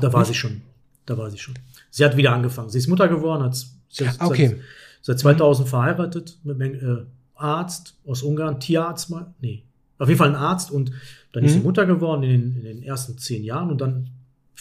[0.00, 0.62] Da war sie schon.
[1.06, 1.54] Da war sie schon.
[1.94, 2.70] Sie hat wieder angefangen.
[2.70, 3.56] Sie ist Mutter geworden, hat
[3.88, 4.56] seit, okay.
[5.00, 7.04] seit 2000 verheiratet mit einem äh,
[7.36, 9.62] Arzt aus Ungarn, Tierarzt mal, nee,
[9.98, 10.90] auf jeden Fall ein Arzt und
[11.30, 11.66] dann ist sie mhm.
[11.66, 14.10] Mutter geworden in den, in den, ersten zehn Jahren und dann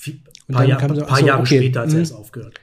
[0.05, 1.57] ein paar, Jahr, so, paar Jahre okay.
[1.57, 2.01] später hat sie mhm.
[2.01, 2.53] erst aufgehört.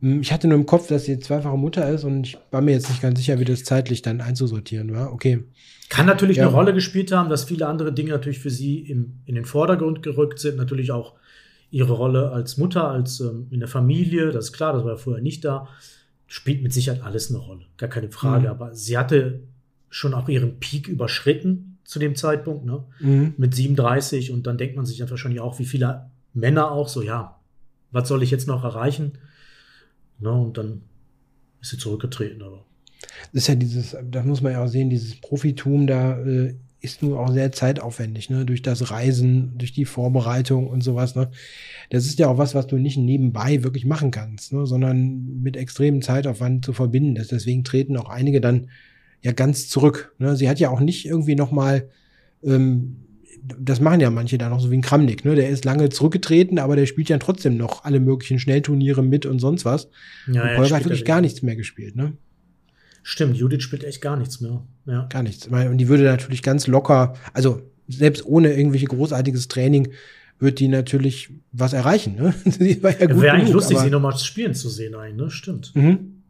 [0.00, 2.72] Mhm, ich hatte nur im Kopf, dass sie zweifache Mutter ist und ich war mir
[2.72, 5.12] jetzt nicht ganz sicher, wie das zeitlich dann einzusortieren war.
[5.12, 5.44] Okay.
[5.90, 6.48] Kann natürlich ja.
[6.48, 10.02] eine Rolle gespielt haben, dass viele andere Dinge natürlich für sie im, in den Vordergrund
[10.02, 10.56] gerückt sind.
[10.56, 11.14] Natürlich auch
[11.70, 14.96] ihre Rolle als Mutter, als ähm, in der Familie, das ist klar, das war ja
[14.96, 15.68] vorher nicht da,
[16.26, 18.46] spielt mit Sicherheit alles eine Rolle, gar keine Frage.
[18.46, 18.50] Mhm.
[18.50, 19.40] Aber sie hatte
[19.90, 22.84] schon auch ihren Peak überschritten zu dem Zeitpunkt, ne?
[23.00, 23.34] Mhm.
[23.38, 27.02] Mit 37 und dann denkt man sich dann wahrscheinlich auch, wie viele Männer auch so,
[27.02, 27.40] ja,
[27.90, 29.12] was soll ich jetzt noch erreichen?
[30.18, 30.30] Ne?
[30.30, 30.82] Und dann
[31.60, 32.64] ist sie zurückgetreten, aber.
[33.32, 37.02] Das ist ja dieses, da muss man ja auch sehen, dieses Profitum da äh, ist
[37.02, 38.44] nun auch sehr zeitaufwendig, ne?
[38.44, 41.30] Durch das Reisen, durch die Vorbereitung und sowas, ne?
[41.90, 44.66] Das ist ja auch was, was du nicht nebenbei wirklich machen kannst, ne?
[44.66, 47.32] sondern mit extremem Zeitaufwand zu verbinden ist.
[47.32, 48.68] Deswegen treten auch einige dann
[49.22, 50.14] ja ganz zurück.
[50.18, 50.36] Ne?
[50.36, 51.88] Sie hat ja auch nicht irgendwie noch mal
[52.44, 52.96] ähm,
[53.58, 55.34] das machen ja manche da noch so wie ein Kramnik, ne?
[55.34, 59.38] Der ist lange zurückgetreten, aber der spielt ja trotzdem noch alle möglichen Schnellturniere mit und
[59.38, 59.88] sonst was.
[60.30, 62.14] Ja, und Polger hat wirklich gar nichts mehr gespielt, ne?
[63.10, 64.62] Stimmt, Judith spielt echt gar nichts mehr.
[64.84, 65.06] Ja.
[65.08, 65.46] Gar nichts.
[65.46, 69.88] Und die würde natürlich ganz locker, also selbst ohne irgendwelche großartiges Training,
[70.38, 72.16] wird die natürlich was erreichen.
[72.16, 72.34] Ne?
[72.44, 75.30] ja Wäre eigentlich lustig, sie nochmal spielen zu sehen, eigentlich, ne?
[75.30, 75.74] Stimmt.
[75.74, 76.20] Mhm.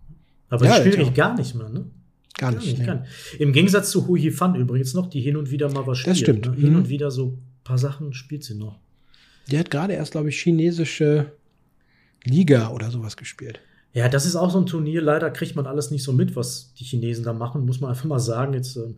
[0.51, 1.87] Aber ja, sie spielt eigentlich gar nicht mehr, ne?
[2.37, 2.87] Gar nicht.
[2.87, 3.07] Gar nicht ne.
[3.41, 6.13] Im Gegensatz zu Hu Fan übrigens noch, die hin und wieder mal was spielt.
[6.13, 6.47] Das stimmt.
[6.47, 6.55] Ne?
[6.55, 6.77] Hin mhm.
[6.77, 8.79] und wieder so ein paar Sachen spielt sie noch.
[9.51, 11.33] Die hat gerade erst, glaube ich, chinesische
[12.23, 13.59] Liga oder sowas gespielt.
[13.93, 15.03] Ja, das ist auch so ein Turnier.
[15.03, 18.05] Leider kriegt man alles nicht so mit, was die Chinesen da machen, muss man einfach
[18.05, 18.55] mal sagen.
[18.55, 18.97] Jetzt, ähm,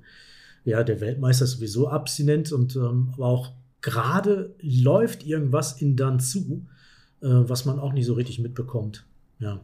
[0.65, 6.21] ja, der Weltmeister ist sowieso abstinent und ähm, aber auch gerade läuft irgendwas in dann
[6.21, 6.67] zu,
[7.23, 9.07] äh, was man auch nicht so richtig mitbekommt.
[9.39, 9.61] Ja.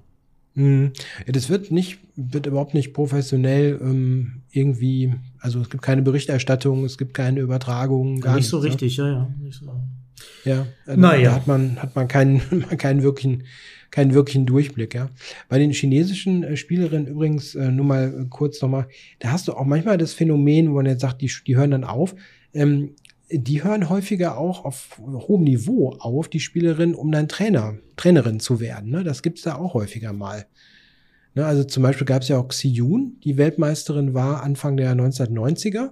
[0.55, 0.93] Mhm.
[1.27, 6.85] Ja, das wird nicht, wird überhaupt nicht professionell ähm, irgendwie, also es gibt keine Berichterstattung,
[6.85, 8.21] es gibt keine Übertragung.
[8.21, 9.35] Gar nicht so nichts, richtig, ja, ja.
[9.39, 9.71] Nicht so.
[10.45, 11.31] Ja, also naja.
[11.31, 12.41] da hat man, hat man keinen,
[12.79, 13.45] keinen wirklichen
[13.91, 14.95] keinen wirklichen Durchblick.
[14.95, 15.11] Ja.
[15.49, 19.53] Bei den chinesischen äh, Spielerinnen übrigens, äh, nur mal äh, kurz nochmal, da hast du
[19.53, 22.15] auch manchmal das Phänomen, wo man jetzt sagt, die, die hören dann auf.
[22.55, 22.95] Ähm,
[23.29, 28.61] die hören häufiger auch auf hohem Niveau auf, die Spielerin, um dann Trainer, Trainerin zu
[28.61, 28.91] werden.
[28.91, 29.03] Ne?
[29.03, 30.47] Das gibt's da auch häufiger mal.
[31.35, 31.45] Ne?
[31.45, 35.91] Also zum Beispiel gab's ja auch Xi Yun, die Weltmeisterin war Anfang der 1990er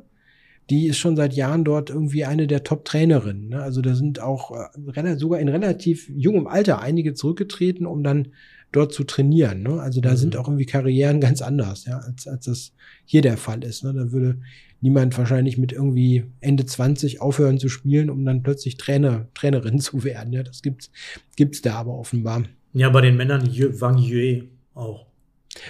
[0.71, 3.51] die ist schon seit Jahren dort irgendwie eine der Top-Trainerinnen.
[3.51, 3.63] Ne?
[3.63, 8.29] Also da sind auch äh, sogar in relativ jungem Alter einige zurückgetreten, um dann
[8.73, 9.63] dort zu trainieren.
[9.63, 9.81] Ne?
[9.81, 10.17] Also da mhm.
[10.17, 12.73] sind auch irgendwie Karrieren ganz anders, ja, als, als das
[13.05, 13.85] hier der Fall ist.
[13.85, 13.93] Ne?
[13.93, 14.41] Da würde
[14.81, 20.03] niemand wahrscheinlich mit irgendwie Ende 20 aufhören zu spielen, um dann plötzlich Trainer, Trainerin zu
[20.05, 20.33] werden.
[20.33, 20.91] Ja, das gibt's,
[21.37, 22.45] gibt's da aber offenbar.
[22.73, 25.07] Ja, bei den Männern Wang Yue auch.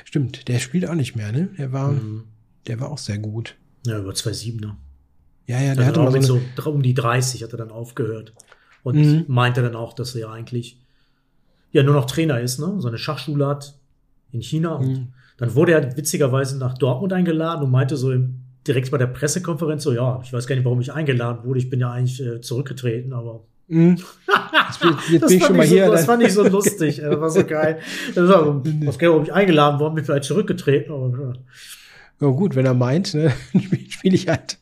[0.05, 1.51] Stimmt, der spielt auch nicht mehr, ne?
[1.59, 2.25] Der war, mhm.
[2.67, 3.57] der war auch sehr gut.
[3.87, 4.77] Ja, über 2,7, ne?
[5.47, 8.33] Ja, ja, der also hatte mal so, so um die 30 hat er dann aufgehört
[8.83, 9.25] und mhm.
[9.29, 10.79] meinte dann auch, dass er ja eigentlich
[11.71, 12.75] ja nur noch Trainer ist, ne?
[12.79, 13.75] So eine Schachschule hat
[14.33, 15.09] in China und mhm.
[15.37, 19.83] dann wurde er witzigerweise nach Dortmund eingeladen und meinte so im, direkt bei der Pressekonferenz
[19.83, 22.41] so, ja, ich weiß gar nicht, warum ich eingeladen wurde, ich bin ja eigentlich äh,
[22.41, 23.97] zurückgetreten, aber Mhm.
[24.83, 25.87] Jetzt, jetzt das bin ich schon mal hier.
[25.87, 26.97] So, das fand ich so lustig.
[26.97, 27.79] Das war so geil.
[28.15, 30.93] Das war, was warum ich eingeladen worden, bin vielleicht zurückgetreten.
[30.93, 31.35] Aber,
[32.21, 33.33] ja, gut, wenn er meint, ne,
[33.89, 34.59] spiele ich halt.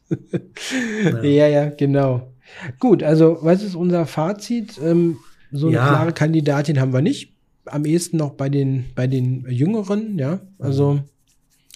[1.05, 1.23] ja.
[1.23, 2.33] ja, ja, genau.
[2.79, 4.79] Gut, also was ist unser Fazit?
[4.83, 5.19] Ähm,
[5.51, 5.89] so eine ja.
[5.89, 7.33] klare Kandidatin haben wir nicht.
[7.67, 10.41] Am ehesten noch bei den, bei den Jüngeren, ja.
[10.59, 11.01] Also.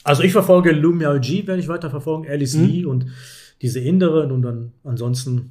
[0.03, 2.67] Also ich verfolge Lu Miao Ji, werde ich weiter verfolgen, Alice mhm.
[2.67, 3.07] Lee und
[3.63, 5.51] diese Inderen und dann ansonsten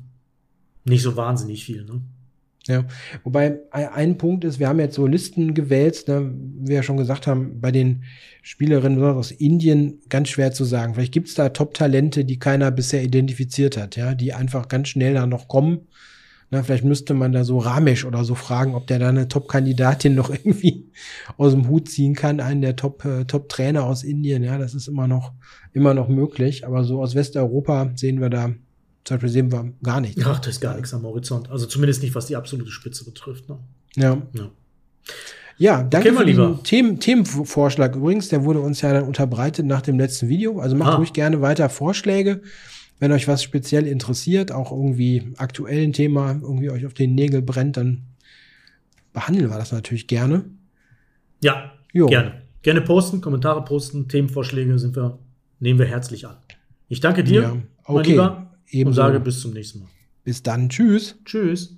[0.85, 1.83] nicht so wahnsinnig viel.
[1.83, 2.01] Ne?
[2.67, 2.84] Ja,
[3.23, 7.28] wobei ein Punkt ist, wir haben jetzt so Listen gewählt, ne, wie wir schon gesagt
[7.28, 8.04] haben, bei den
[8.41, 10.95] Spielerinnen aus Indien ganz schwer zu sagen.
[10.95, 15.13] Vielleicht gibt es da Top-Talente, die keiner bisher identifiziert hat, ja, die einfach ganz schnell
[15.13, 15.88] da noch kommen.
[16.49, 20.15] Na, vielleicht müsste man da so Ramesh oder so fragen, ob der da eine Top-Kandidatin
[20.15, 20.91] noch irgendwie
[21.38, 24.43] aus dem Hut ziehen kann, einen der Top, äh, Top-Trainer aus Indien.
[24.43, 25.34] Ja, das ist immer noch,
[25.73, 26.65] immer noch möglich.
[26.65, 28.54] Aber so aus Westeuropa sehen wir da
[29.05, 30.21] Beispiel sehen wir gar nichts.
[30.25, 31.49] Ach, da ist gar nichts am Horizont.
[31.51, 33.47] Also zumindest nicht, was die absolute Spitze betrifft.
[33.47, 33.57] Ne?
[33.95, 34.17] Ja.
[34.33, 34.49] ja.
[35.57, 37.95] Ja, danke okay, für diesen Themen, Themenvorschlag.
[37.95, 40.59] Übrigens, der wurde uns ja dann unterbreitet nach dem letzten Video.
[40.59, 40.95] Also macht ah.
[40.95, 42.41] ruhig gerne weiter Vorschläge,
[42.99, 47.77] wenn euch was speziell interessiert, auch irgendwie aktuellen Thema, irgendwie euch auf den Nägel brennt,
[47.77, 48.03] dann
[49.13, 50.45] behandeln wir das natürlich gerne.
[51.41, 52.07] Ja, jo.
[52.07, 52.41] gerne.
[52.61, 55.19] Gerne posten, Kommentare posten, Themenvorschläge sind wir,
[55.59, 56.35] nehmen wir herzlich an.
[56.89, 57.51] Ich danke dir, ja,
[57.83, 57.93] okay.
[57.93, 58.54] mein Lieber.
[58.75, 59.01] Ebenso.
[59.01, 59.89] Und sage bis zum nächsten Mal.
[60.23, 60.69] Bis dann.
[60.69, 61.15] Tschüss.
[61.23, 61.77] Tschüss.